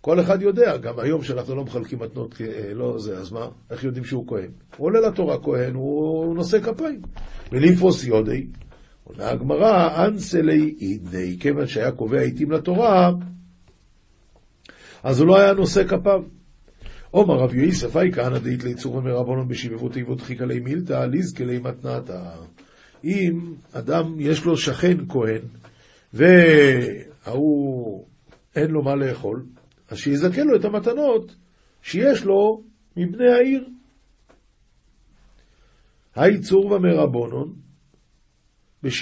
[0.01, 3.47] כל אחד יודע, גם היום שאנחנו לא מחלקים מתנות, אה, לא זה, אז מה?
[3.71, 4.49] איך יודעים שהוא כהן?
[4.77, 7.01] הוא עולה לתורה כהן, הוא נושא כפיים.
[7.51, 8.47] ולפרוס יודי,
[9.03, 13.11] עונה הגמרא, אנסלי אידני, כיוון שהיה קובע עיתים לתורה,
[15.03, 16.23] אז הוא לא היה נושא כפיו.
[17.11, 21.59] עומר רב יוסף, אי כהנא דאית ליצור ומרבונון בשבבות תיבות דחיקה לי מילתא, ליזקה לי
[21.59, 22.21] מתנתא.
[23.03, 25.41] אם אדם יש לו שכן כהן,
[26.13, 28.05] וההוא
[28.55, 29.45] אין לו מה לאכול,
[29.89, 31.35] אז שיזכה לו את המתנות
[31.81, 32.63] שיש לו
[32.97, 33.69] מבני העיר.
[36.15, 36.75] היי צור
[38.83, 38.93] ומרבונון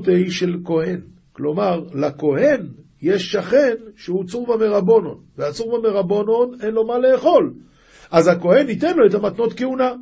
[0.00, 1.00] בשבבותי של כהן.
[1.32, 2.66] כלומר, לכהן
[3.02, 7.54] יש שכן שהוא צור ומרבונון, והצור ומרבונון אין לו מה לאכול.
[8.10, 9.92] אז הכהן ייתן לו את המתנות כהונה.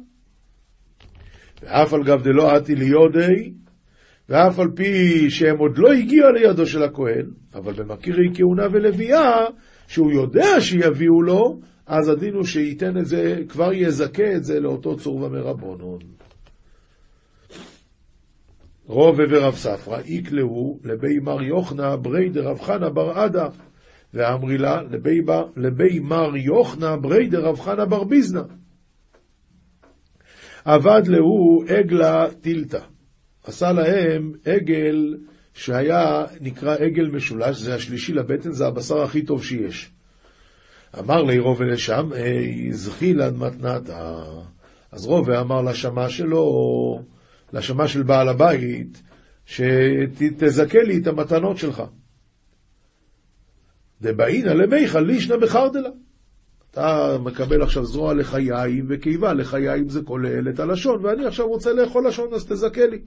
[1.62, 3.52] ואף על גב דלא עתי ליודי,
[4.28, 9.30] ואף על פי שהם עוד לא הגיעו לידו של הכהן, אבל במכירי כהונה ולוויה,
[9.86, 14.96] שהוא יודע שיביאו לו, אז הדין הוא שייתן את זה, כבר יזכה את זה לאותו
[14.96, 16.17] צור ומרבונון.
[18.88, 23.46] רובה ורב ספרא, איקלהו לבי מר יוחנה ברי דרב חנה בר עדה,
[24.14, 24.82] ואמרי לה
[25.56, 28.42] לבי מר יוחנה ברי דרב חנה בר ביזנה.
[30.64, 32.80] עבד להו עגלה טילתא.
[33.44, 35.16] עשה להם עגל
[35.54, 39.90] שהיה נקרא עגל משולש, זה השלישי לבטן, זה הבשר הכי טוב שיש.
[40.98, 42.10] אמר לי רובה לשם,
[42.70, 44.24] זכילן מתנתה.
[44.92, 46.42] אז רובה אמר לשמה שלו,
[47.52, 49.02] לשמה של בעל הבית,
[49.46, 51.82] שתזכה לי את המתנות שלך.
[54.00, 55.88] דבעינא למיכל לישנא בחרדלה.
[56.70, 62.08] אתה מקבל עכשיו זרוע לחיים וקיבה, לחיים זה כולל את הלשון, ואני עכשיו רוצה לאכול
[62.08, 62.98] לשון, אז תזכה לי.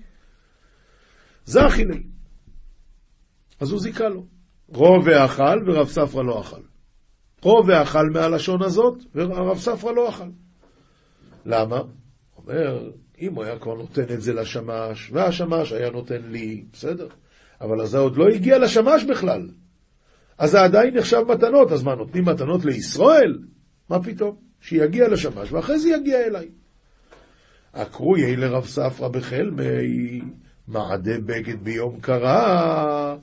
[1.46, 2.04] זכי לי.
[3.60, 4.26] אז הוא זיכה לו.
[4.68, 6.62] רובה אכל ורב ספרא לא אכל.
[7.42, 10.30] רובה אכל מהלשון הזאת, ורב ספרא לא אכל.
[11.46, 11.82] למה?
[12.38, 17.08] אומר, אם הוא היה כבר נותן את זה לשמש, והשמש היה נותן לי, בסדר.
[17.62, 19.50] אבל זה עוד לא הגיע לשמש בכלל.
[20.38, 23.40] אז זה עדיין נחשב מתנות, אז מה, נותנים מתנות לישראל?
[23.90, 24.36] מה פתאום?
[24.62, 26.50] שיגיע לשמש, ואחרי זה יגיע אליי.
[27.74, 30.22] עקרו יהי לרב ספרא בחלמי,
[30.68, 33.18] מעדה בגד ביום קרה,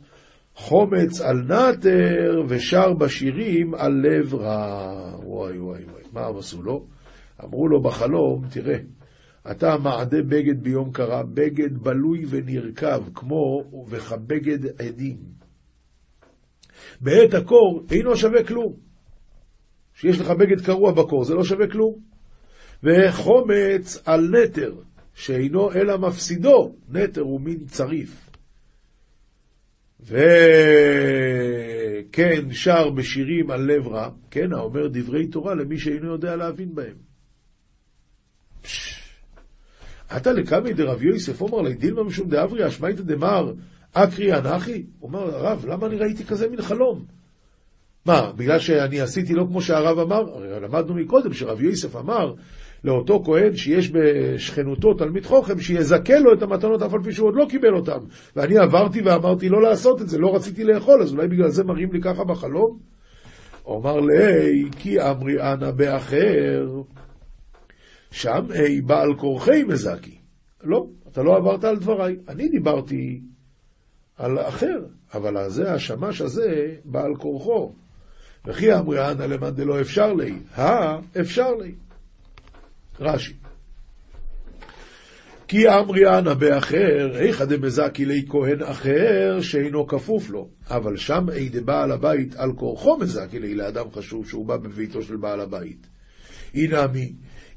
[0.55, 5.19] חומץ על נטר ושר בשירים על לב רע.
[5.23, 6.87] וואי וואי וואי, מה עשו לו?
[7.45, 8.79] אמרו לו בחלום, תראה,
[9.51, 15.17] אתה מעדה בגד ביום קרה, בגד בלוי ונרקב, כמו וכבגד עדים.
[17.01, 18.89] בעת הקור אינו שווה כלום.
[19.95, 21.99] שיש לך בגד קרוע בקור, זה לא שווה כלום.
[22.83, 24.75] וחומץ על נטר,
[25.15, 28.31] שאינו אלא מפסידו, נטר הוא מין צריף.
[30.01, 30.23] וכן
[32.53, 36.97] שר בשירים על לב רע, כן, האומר דברי תורה למי שאינו יודע להבין בהם.
[40.09, 43.53] עתה לקמי דרב יוסף אומר לי, דילמה משום דאברי אשמייתא דמר
[43.93, 44.87] אקרי אנכי?
[45.03, 47.05] אומר, הרב, למה אני ראיתי כזה מין חלום?
[48.07, 50.31] מה, בגלל שאני עשיתי לא כמו שהרב אמר?
[50.35, 52.35] הרי למדנו מקודם שרב יוסף אמר
[52.85, 57.35] לאותו כהן שיש בשכנותו תלמיד חוכם, שיזכה לו את המתנות אף על פי שהוא עוד
[57.37, 57.99] לא קיבל אותן.
[58.37, 61.93] ואני עברתי ואמרתי לא לעשות את זה, לא רציתי לאכול, אז אולי בגלל זה מראים
[61.93, 62.79] לי ככה בחלום?
[63.67, 66.67] אומר לי, כי אמרי אנא באחר,
[68.11, 70.19] שם אי בעל כורחי מזקי.
[70.65, 72.17] לא, אתה לא עברת על דבריי.
[72.29, 73.21] אני דיברתי
[74.17, 77.73] על אחר, אבל הזה, השמש הזה, בעל כורחו.
[78.47, 81.75] וכי אמרי אנא למאן דלא אפשר לי, הא אפשר לי.
[83.01, 83.35] רש"י.
[85.49, 91.49] כי אמרי אנא באחר, היכא דמזקי לי כהן אחר שאינו כפוף לו, אבל שם אי
[91.49, 95.87] דבעל הבית על כורחו מזקי לי לאדם חשוב שהוא בא בביתו של בעל הבית.
[96.55, 96.85] הנה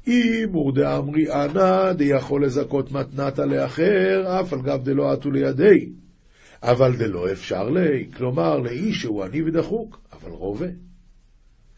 [0.06, 5.92] אם הוא דאמרי אנא דיכול לזכות מתנתא לאחר, אף על גב דלא עטו לידי.
[6.62, 10.66] אבל דלא אפשר לי, כלומר לאיש שהוא עני ודחוק, אבל רובה.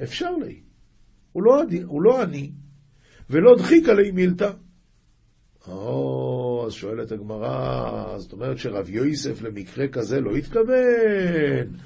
[0.03, 0.61] אפשר לי.
[1.33, 2.51] הוא לא, הוא לא עני,
[3.31, 4.51] ולא דחיק עלי מילתא.
[5.69, 11.77] או, אז שואלת הגמרא, זאת אומרת שרב יוסף למקרה כזה לא התכוון.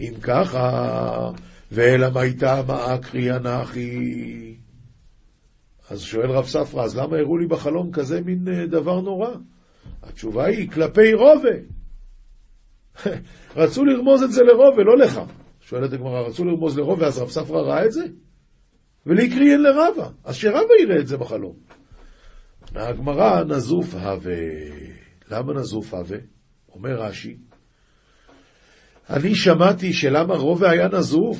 [0.00, 1.30] אם ככה,
[1.72, 4.57] ואלא מייתא מאקרי אנכי.
[5.90, 9.30] אז שואל רב ספרא, אז למה הראו לי בחלום כזה מין אה, דבר נורא?
[10.02, 11.56] התשובה היא, כלפי רובה.
[13.56, 15.20] רצו לרמוז את זה לרובה, לא לך.
[15.60, 18.04] שואלת הגמרא, רצו לרמוז לרובה, אז רב ספרא ראה את זה?
[19.06, 20.08] ולקריאן לרבה.
[20.24, 21.56] אז שרבה יראה את זה בחלום.
[22.72, 24.34] מהגמרא נזוף הווה.
[25.30, 26.18] למה נזוף הווה?
[26.74, 27.36] אומר רש"י,
[29.10, 31.38] אני שמעתי שלמה רובה היה נזוף,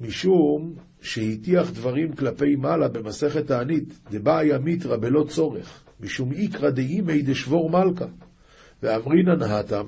[0.00, 7.70] משום שהטיח דברים כלפי מעלה במסכת תענית, דבעיה מיתרא בלא צורך, משום איקרא דאימי דשבור
[7.70, 8.06] מלכה,
[8.82, 9.84] ואמרינן התם,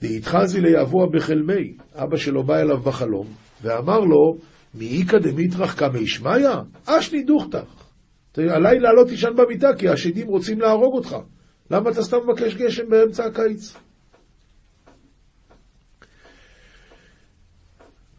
[0.00, 3.26] דאיתחזי ליבוע בחלמי, אבא שלו בא אליו בחלום,
[3.62, 4.38] ואמר לו,
[4.74, 6.48] מאיכא דמיטרח קמי שמיא?
[6.86, 7.84] אשני דוכתך.
[8.36, 11.16] הלילה לא תישן במיטה, כי השדים רוצים להרוג אותך.
[11.70, 13.74] למה אתה סתם מבקש גשם באמצע הקיץ?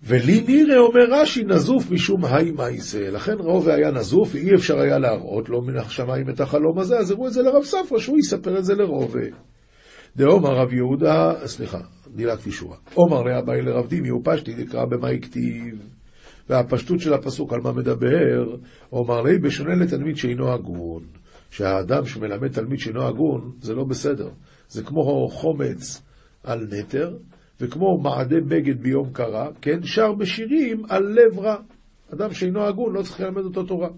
[0.03, 3.09] ולי נראה, אומר רש"י, נזוף משום היי מייסה.
[3.09, 7.11] לכן רובה היה נזוף, ואי אפשר היה להראות לו מן השמיים את החלום הזה, אז
[7.11, 9.25] הראו את זה לרב ספרא, שהוא יספר את זה לרובה.
[10.15, 11.79] דאומר רב יהודה, סליחה,
[12.15, 12.77] דילגתי שורה.
[12.93, 15.75] עומר לאביי לרב דימי, ופשטי דקרא במה הכתיב.
[16.49, 18.55] והפשטות של הפסוק על מה מדבר,
[18.91, 21.03] אומר לי, בשונה לתלמיד שאינו הגון.
[21.49, 24.29] שהאדם שמלמד תלמיד שאינו הגון, זה לא בסדר.
[24.69, 26.01] זה כמו חומץ
[26.43, 27.13] על נטר,
[27.61, 31.55] וכמו מעדי בגד ביום קרה, כן, שר בשירים על לב רע.
[32.13, 33.89] אדם שאינו הגון לא צריך ללמד אותו תורה.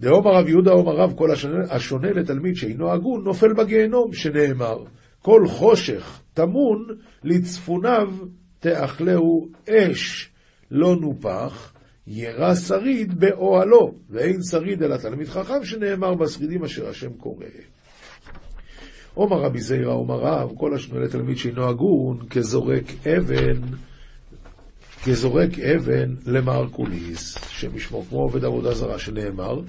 [0.00, 4.84] דאומר רב יהודה אומר רב כל השונה, השונה לתלמיד שאינו הגון נופל בגיהנום, שנאמר,
[5.22, 6.86] כל חושך טמון
[7.24, 8.08] לצפוניו
[8.60, 10.30] תאכלהו אש
[10.70, 11.72] לא נופח,
[12.06, 17.46] ירא שריד באוהלו, ואין שריד אלא תלמיד חכם שנאמר בשרידים אשר השם קורא.
[19.14, 23.60] עומר רבי זיירא עומר רב, כל השנוא לתלמיד שאינו הגון, כזורק אבן,
[25.04, 29.60] כזורק אבן למרקוליס, שמשמו כמו עובד עבודה זרה, שנאמר,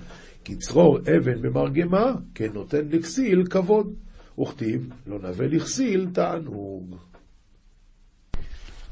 [0.45, 3.93] כצרור אבן במרגמה, כן נותן לכסיל כבוד.
[4.39, 6.95] וכתיב, לא נאווה לכסיל תענוג.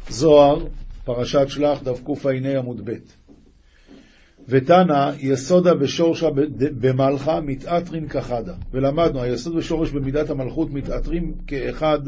[0.10, 0.68] זוהר,
[1.06, 2.92] פרשת שלח, דף קע"ה עמוד ב'
[4.48, 8.54] ותנא יסודא ושורשא במלכא מתעטרין כחדא.
[8.74, 12.00] ולמדנו, היסוד ושורש במידת המלכות מתעטרים כאחד,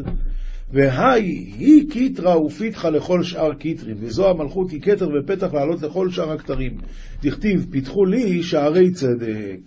[0.74, 1.22] והאי
[1.58, 6.78] היא כתרא ופתחא לכל שאר כתרין, וזו המלכות היא כתר ופתח לעלות לכל שאר הכתרים.
[7.22, 9.60] דכתיב, פתחו לי שערי צדק.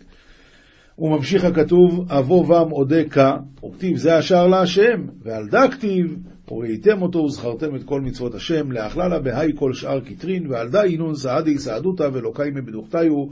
[0.98, 6.16] וממשיך הכתוב, אבוא בם אודה כה, וכתיב זה השער להשם, ועל דה כתיב,
[6.52, 11.14] וראיתם אותו וזכרתם את כל מצוות השם, לאכללה בהאי כל שאר קטרין, ועל דה אינון
[11.14, 13.26] סעדי סעדותא ולוקי מבדוכתיו,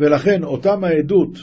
[0.00, 1.38] ולכן אותם העדות,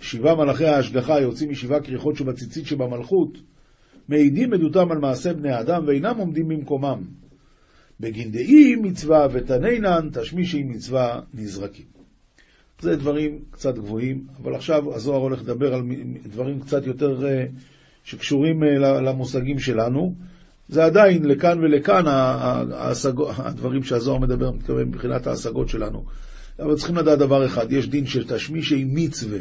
[0.00, 3.38] שבעה מלאכי ההשגחה יוצאים משבעה כריכות שבציצית שבמלכות,
[4.08, 7.02] מעידים עדותם על מעשה בני האדם ואינם עומדים במקומם.
[8.00, 11.95] בגין דאי מצווה ותנינן תשמישי מצווה נזרקים.
[12.80, 15.82] זה דברים קצת גבוהים, אבל עכשיו הזוהר הולך לדבר על
[16.26, 17.44] דברים קצת יותר אה,
[18.04, 20.14] שקשורים אה, למושגים שלנו.
[20.68, 26.04] זה עדיין לכאן ולכאן ההשגו, הדברים שהזוהר מדבר, מתכוון מבחינת ההשגות שלנו.
[26.58, 29.40] אבל צריכים לדעת דבר אחד, יש דין של תשמישי מצווה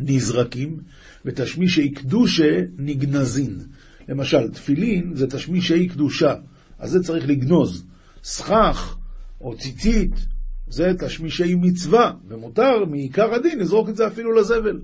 [0.00, 0.80] נזרקים,
[1.24, 3.60] ותשמישי קדושה נגנזין.
[4.08, 6.34] למשל, תפילין זה תשמישי קדושה,
[6.78, 7.84] אז זה צריך לגנוז.
[8.24, 8.96] סכך
[9.40, 10.26] או ציצית
[10.68, 14.80] זה תשמישי מצווה, ומותר מעיקר הדין לזרוק את זה אפילו לזבל.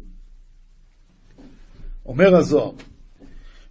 [2.07, 2.73] אומר הזוהר,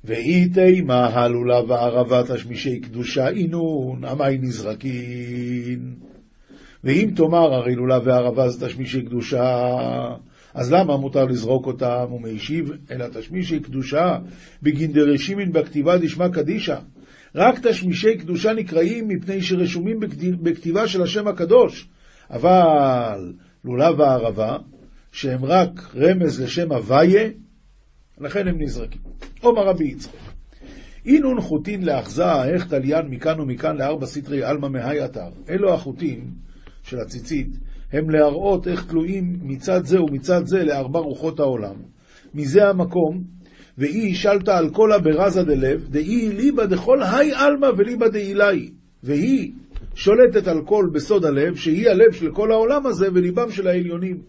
[0.03, 5.95] ואי תימה הלולה וערבה תשמישי קדושה אינון, עמי נזרקין.
[6.83, 9.67] ואם תאמר הרי לולה וערבה זה תשמישי קדושה,
[10.53, 12.05] אז למה מותר לזרוק אותם?
[12.09, 14.17] הוא מישיב, אלא תשמישי קדושה
[14.63, 16.79] בגין דרשימין בכתיבה דשמא קדישא.
[17.35, 19.99] רק תשמישי קדושה נקראים מפני שרשומים
[20.41, 21.89] בכתיבה של השם הקדוש.
[22.29, 24.57] אבל לולב הערבה,
[25.11, 27.29] שהם רק רמז לשם הוויה,
[28.21, 29.01] לכן הם נזרקים.
[29.41, 30.13] עומר רבי יצחק,
[31.05, 35.29] אינון חוטין לאחזה, איך תליין מכאן ומכאן לארבע סטרי עלמא מהי אתר.
[35.49, 36.31] אלו החוטים
[36.83, 37.47] של הציצית,
[37.91, 41.75] הם להראות איך תלויים מצד זה ומצד זה לארבע רוחות העולם.
[42.33, 43.23] מזה המקום,
[43.77, 48.71] ואי שלטה על כל הברזה דלב, דאי ליבא דכל היי עלמא וליבא דאילי.
[49.03, 49.51] והיא
[49.95, 54.21] שולטת על כל בסוד הלב, שהיא הלב של כל העולם הזה וליבם של העליונים.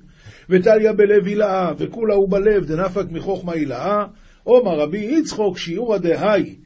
[0.51, 4.05] וטליה בלב הילאה, וכולה הוא בלב, דנפק מחוכמה הילאה,
[4.45, 6.57] עומר רבי יצחוק שיעורא דהאי,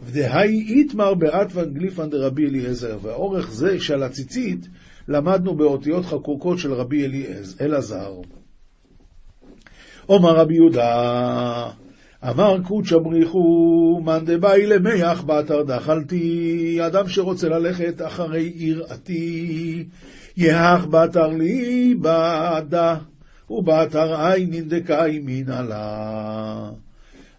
[0.00, 2.98] ודהאי איתמר באטוון גליפן דרבי אליעזר.
[3.02, 4.68] והאורך זה של הציצית,
[5.08, 7.06] למדנו באותיות חקוקות של רבי
[7.60, 8.12] אלעזר.
[10.08, 11.70] אומר רבי יהודה,
[12.28, 19.84] אמר קודשא בריחו, מאן דבאי למיח באתר דחלתי, אדם שרוצה ללכת אחרי יראתי,
[20.36, 22.96] יהך באתר לי בעדה,
[23.50, 26.70] ובאתר עינין דקאי מנהלה.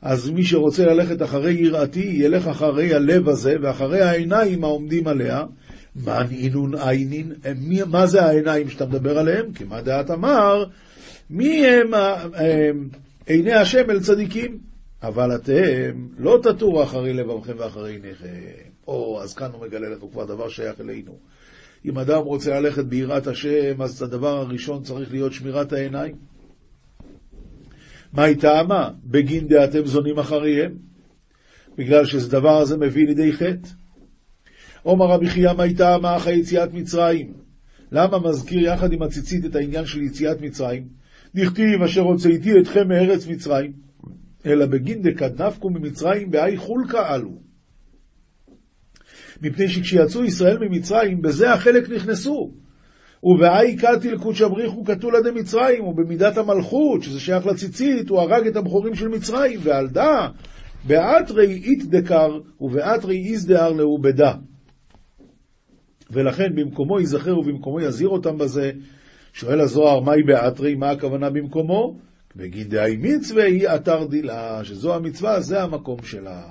[0.02, 5.44] אז מי שרוצה ללכת אחרי יראתי, ילך אחרי הלב הזה ואחרי העיניים העומדים עליה.
[5.96, 7.32] מן אינון עינין,
[7.88, 9.54] מה זה העיניים שאתה מדבר עליהם?
[9.54, 10.66] כי מה דעת אמר?
[11.30, 11.92] מי הם
[13.26, 14.71] עיני השם אל צדיקים?
[15.04, 18.28] אבל אתם לא תטורו אחרי לבבכם ואחרי עיניכם.
[18.88, 21.18] או, אז כאן הוא מגלה לנו כבר דבר שייך אלינו.
[21.86, 26.16] אם אדם רוצה ללכת ביראת השם, אז הדבר הראשון צריך להיות שמירת העיניים.
[28.14, 28.90] מה היא טעמה?
[29.04, 30.76] בגין דעתם זונים אחריהם?
[31.78, 33.70] בגלל שזה דבר הזה מביא לידי חטא.
[34.84, 37.34] עומר רבי חייא מה היא טעמה אחרי יציאת מצרים?
[37.92, 40.88] למה מזכיר יחד עם הציצית את העניין של יציאת מצרים?
[41.36, 43.72] דכתיב אשר הוצאתי אתכם מארץ מצרים,
[44.46, 47.32] אלא בגין דקד נפקו ממצרים באי חולקה עלו.
[49.42, 52.52] מפני שכשיצאו ישראל ממצרים, בזה החלק נכנסו.
[53.24, 58.96] ובאי קטיל קודשא בריחו קטולה דמצרים, ובמידת המלכות, שזה שייך לציצית, הוא הרג את הבכורים
[58.96, 60.28] של מצרים, ועל דא,
[60.88, 64.34] באתרי איתדקר, ובאתרי איזדהר לעובדה.
[66.12, 68.72] ולכן במקומו ייזכר ובמקומו יזהיר אותם בזה.
[69.34, 70.76] שואל הזוהר, מהי באתרי?
[70.76, 71.98] מה הכוונה במקומו?
[72.36, 76.44] בגין דהי מצווה היא אתר דילה, שזו המצווה, זה המקום שלה.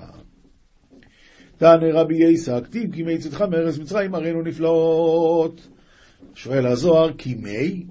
[1.56, 5.68] תענה רבי יסא, כתיב כי מי צאתך מארץ מצרים הראינו נפלאות.
[6.34, 7.86] שואל הזוהר, כי מי?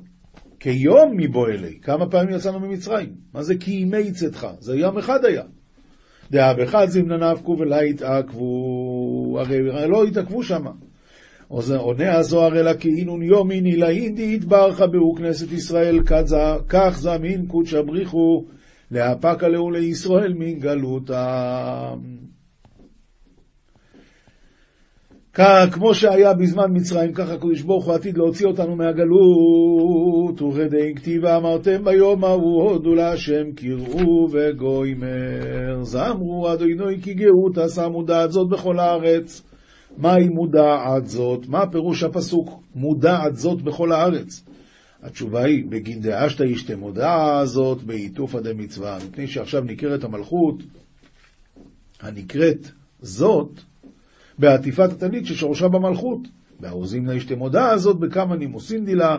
[0.59, 1.79] כיום מבועלי.
[1.81, 3.15] כמה פעמים יצאנו ממצרים?
[3.33, 4.47] מה זה כי מי צאתך?
[4.59, 5.43] זה יום אחד היה.
[6.31, 10.71] דעה באחד זמנה נפקו ולה התעכבו, הרי לא התעכבו שמה.
[11.49, 15.99] עונה הזוהר אלא כאינון יומין אילאין דהתברך בהו כנסת ישראל
[16.69, 18.45] כך זמין קודשא בריחו
[18.91, 21.99] להפקה לאו לישראל מן גלותם.
[25.71, 30.41] כמו שהיה בזמן מצרים, ככה הקדוש ברוך הוא עתיד להוציא אותנו מהגלות.
[30.41, 35.83] וכדי כתיבה אמרתם ביום ההוא הודו להשם קראו וגוימר.
[35.83, 39.48] זמרו אדוני כי גאות עשה מודעת זאת בכל הארץ.
[39.99, 41.47] מהי מודעת זאת?
[41.47, 44.43] מה פירוש הפסוק מודעת זאת בכל הארץ?
[45.03, 50.63] התשובה היא, בגין דאשתא ישתה מודעה זאת בעיטופא דמצווה, מפני שעכשיו נקראת המלכות,
[52.01, 52.67] הנקראת
[53.01, 53.59] זאת,
[54.37, 56.19] בעטיפת התנית ששורשה במלכות.
[56.59, 59.17] והאוזים לה ישתה מודעה זאת בכמה נימוסין דילה,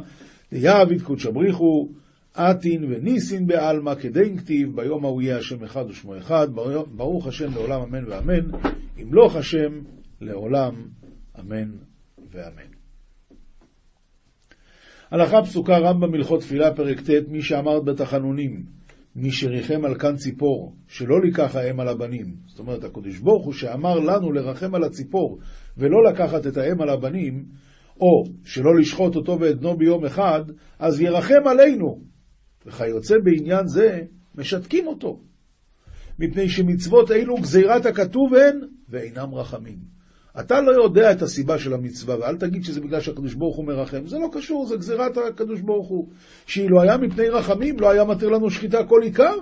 [0.53, 1.89] דיעביד קודשא בריחו,
[2.35, 6.49] עתין וניסין בעלמא כדין כתיב, ביום ההוא יהיה השם אחד ושמו אחד,
[6.97, 8.59] ברוך השם לעולם אמן ואמן,
[8.97, 9.81] ימלוך השם
[10.21, 10.89] לעולם,
[11.41, 11.71] אמן
[12.31, 12.71] ואמן.
[15.11, 18.63] הלכה פסוקה רמב"ם הלכות תפילה פרק ט' מי שאמרת בתחנונים
[19.17, 22.35] מי שריחם על כאן ציפור שלא לקח האם על הבנים.
[22.47, 25.39] זאת אומרת הקדוש ברוך הוא שאמר לנו לרחם על הציפור
[25.77, 27.45] ולא לקחת את האם על הבנים
[28.01, 30.45] או שלא לשחוט אותו ואת בנו ביום אחד
[30.79, 32.01] אז ירחם עלינו.
[32.67, 34.01] וכיוצא בעניין זה
[34.35, 35.21] משתקים אותו.
[36.19, 39.79] מפני שמצוות אלו גזירת הכתוב הן ואינם רחמים
[40.41, 44.07] אתה לא יודע את הסיבה של המצווה, ואל תגיד שזה בגלל שהקדוש ברוך הוא מרחם.
[44.07, 46.09] זה לא קשור, זה גזירת הקדוש ברוך הוא.
[46.47, 49.35] שאילו היה מפני רחמים, לא היה מתיר לנו שחיטה כל עיקר.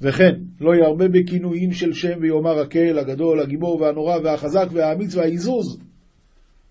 [0.00, 5.78] וכן, לא ירבה בכינויים של שם ויאמר הקל, הגדול, הגיבור והנורא והחזק והאמיץ והעיזוז,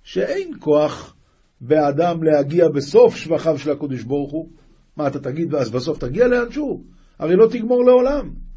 [0.04, 1.16] שאין כוח
[1.62, 4.50] באדם להגיע בסוף שבחיו של הקדוש ברוך הוא.
[4.98, 6.84] מה אתה תגיד, ואז בסוף תגיע לאנשהו?
[7.20, 8.51] הרי לא תגמור לעולם.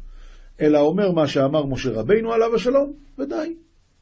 [0.61, 3.55] אלא אומר מה שאמר משה רבינו עליו השלום, ודי.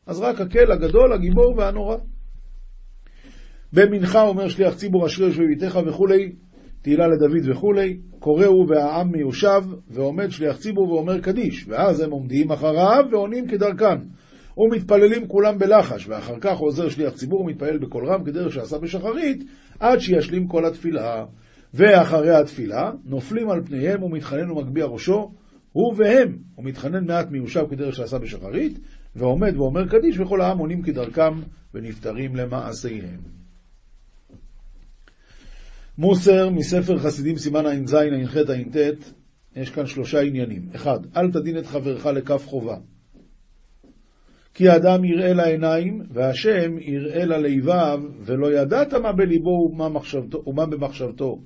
[0.08, 1.97] אז רק הקל, הגדול, הגיבור והנורא.
[3.74, 6.32] במנחה אומר שליח ציבור אשרי יושבי ביתך וכולי,
[6.82, 13.04] תהילה לדוד וכולי, קוראו והעם מיושב, ועומד שליח ציבור ואומר קדיש, ואז הם עומדים אחריו
[13.12, 13.97] ועונים כדרכן.
[14.58, 19.43] ומתפללים כולם בלחש, ואחר כך עוזר שליח ציבור ומתפלל בקול רם כדרך שעשה בשחרית,
[19.80, 21.26] עד שישלים כל התפילה.
[21.74, 25.32] ואחרי התפילה, נופלים על פניהם ומתחנן ומגביה ראשו,
[25.74, 28.80] הוא והם, הוא מתחנן מעט מיושב כדרך שעשה בשחרית,
[29.15, 31.34] ועומד ואומר קדיש, וכל העם עונים כדרכם
[31.74, 33.19] ונפטרים למעשיהם.
[35.97, 38.78] מוסר מספר חסידים סימן ע"ז, ע"ח, ע"ט,
[39.55, 40.69] יש כאן שלושה עניינים.
[40.76, 42.78] אחד, אל תדין את חברך לכף חובה.
[44.53, 51.39] כי האדם יראה לעיניים, והשם יראה ללבב, ולא ידעת מה בליבו ומה, מחשבתו, ומה במחשבתו.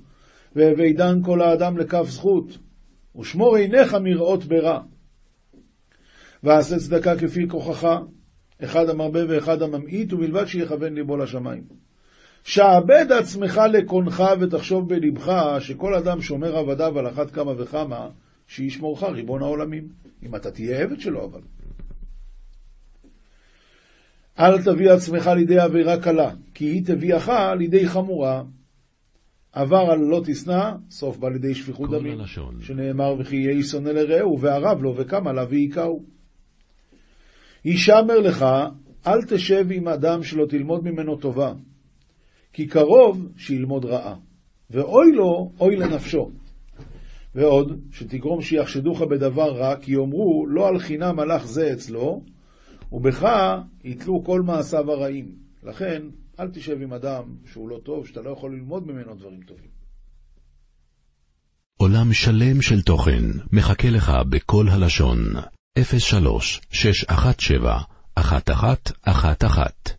[0.56, 2.58] והווי דן כל האדם לכף זכות.
[3.16, 4.80] ושמור עיניך מראות ברע.
[6.42, 7.98] ועשה צדקה כפי כוחך,
[8.64, 11.62] אחד המרבה ואחד הממעיט, ובלבד שיכוון ליבו לשמיים.
[12.44, 18.08] שעבד עצמך לקונך ותחשוב בלבך שכל אדם שומר עבדיו על אחת כמה וכמה,
[18.46, 19.88] שישמורך ריבון העולמים.
[20.22, 21.40] אם אתה תהיה עבד שלו אבל.
[24.38, 28.42] אל תביא עצמך לידי עבירה קלה, כי היא תביאך לידי חמורה.
[29.52, 32.18] עבר על לא תשנא, סוף בא לידי שפיכות דמים.
[32.60, 36.04] שנאמר וכי יהי שונא לרעהו, וערב לו וקם עליו והיכהו.
[37.64, 38.44] הישמר לך,
[39.06, 41.52] אל תשב עם אדם שלא תלמוד ממנו טובה,
[42.52, 44.14] כי קרוב שילמוד רעה,
[44.70, 46.30] ואוי לו, אוי לנפשו.
[47.34, 52.22] ועוד, שתגרום שיחשדוך בדבר רע, כי יאמרו, לא על חינם הלך זה אצלו,
[52.92, 53.28] ובך
[53.84, 55.26] יתלו כל מעשיו הרעים.
[55.62, 56.02] לכן,
[56.40, 59.70] אל תשב עם אדם שהוא לא טוב, שאתה לא יכול ללמוד ממנו דברים טובים.
[61.76, 65.18] עולם שלם של תוכן מחכה לך בכל הלשון,
[65.78, 67.82] 03 617
[68.18, 69.97] 1111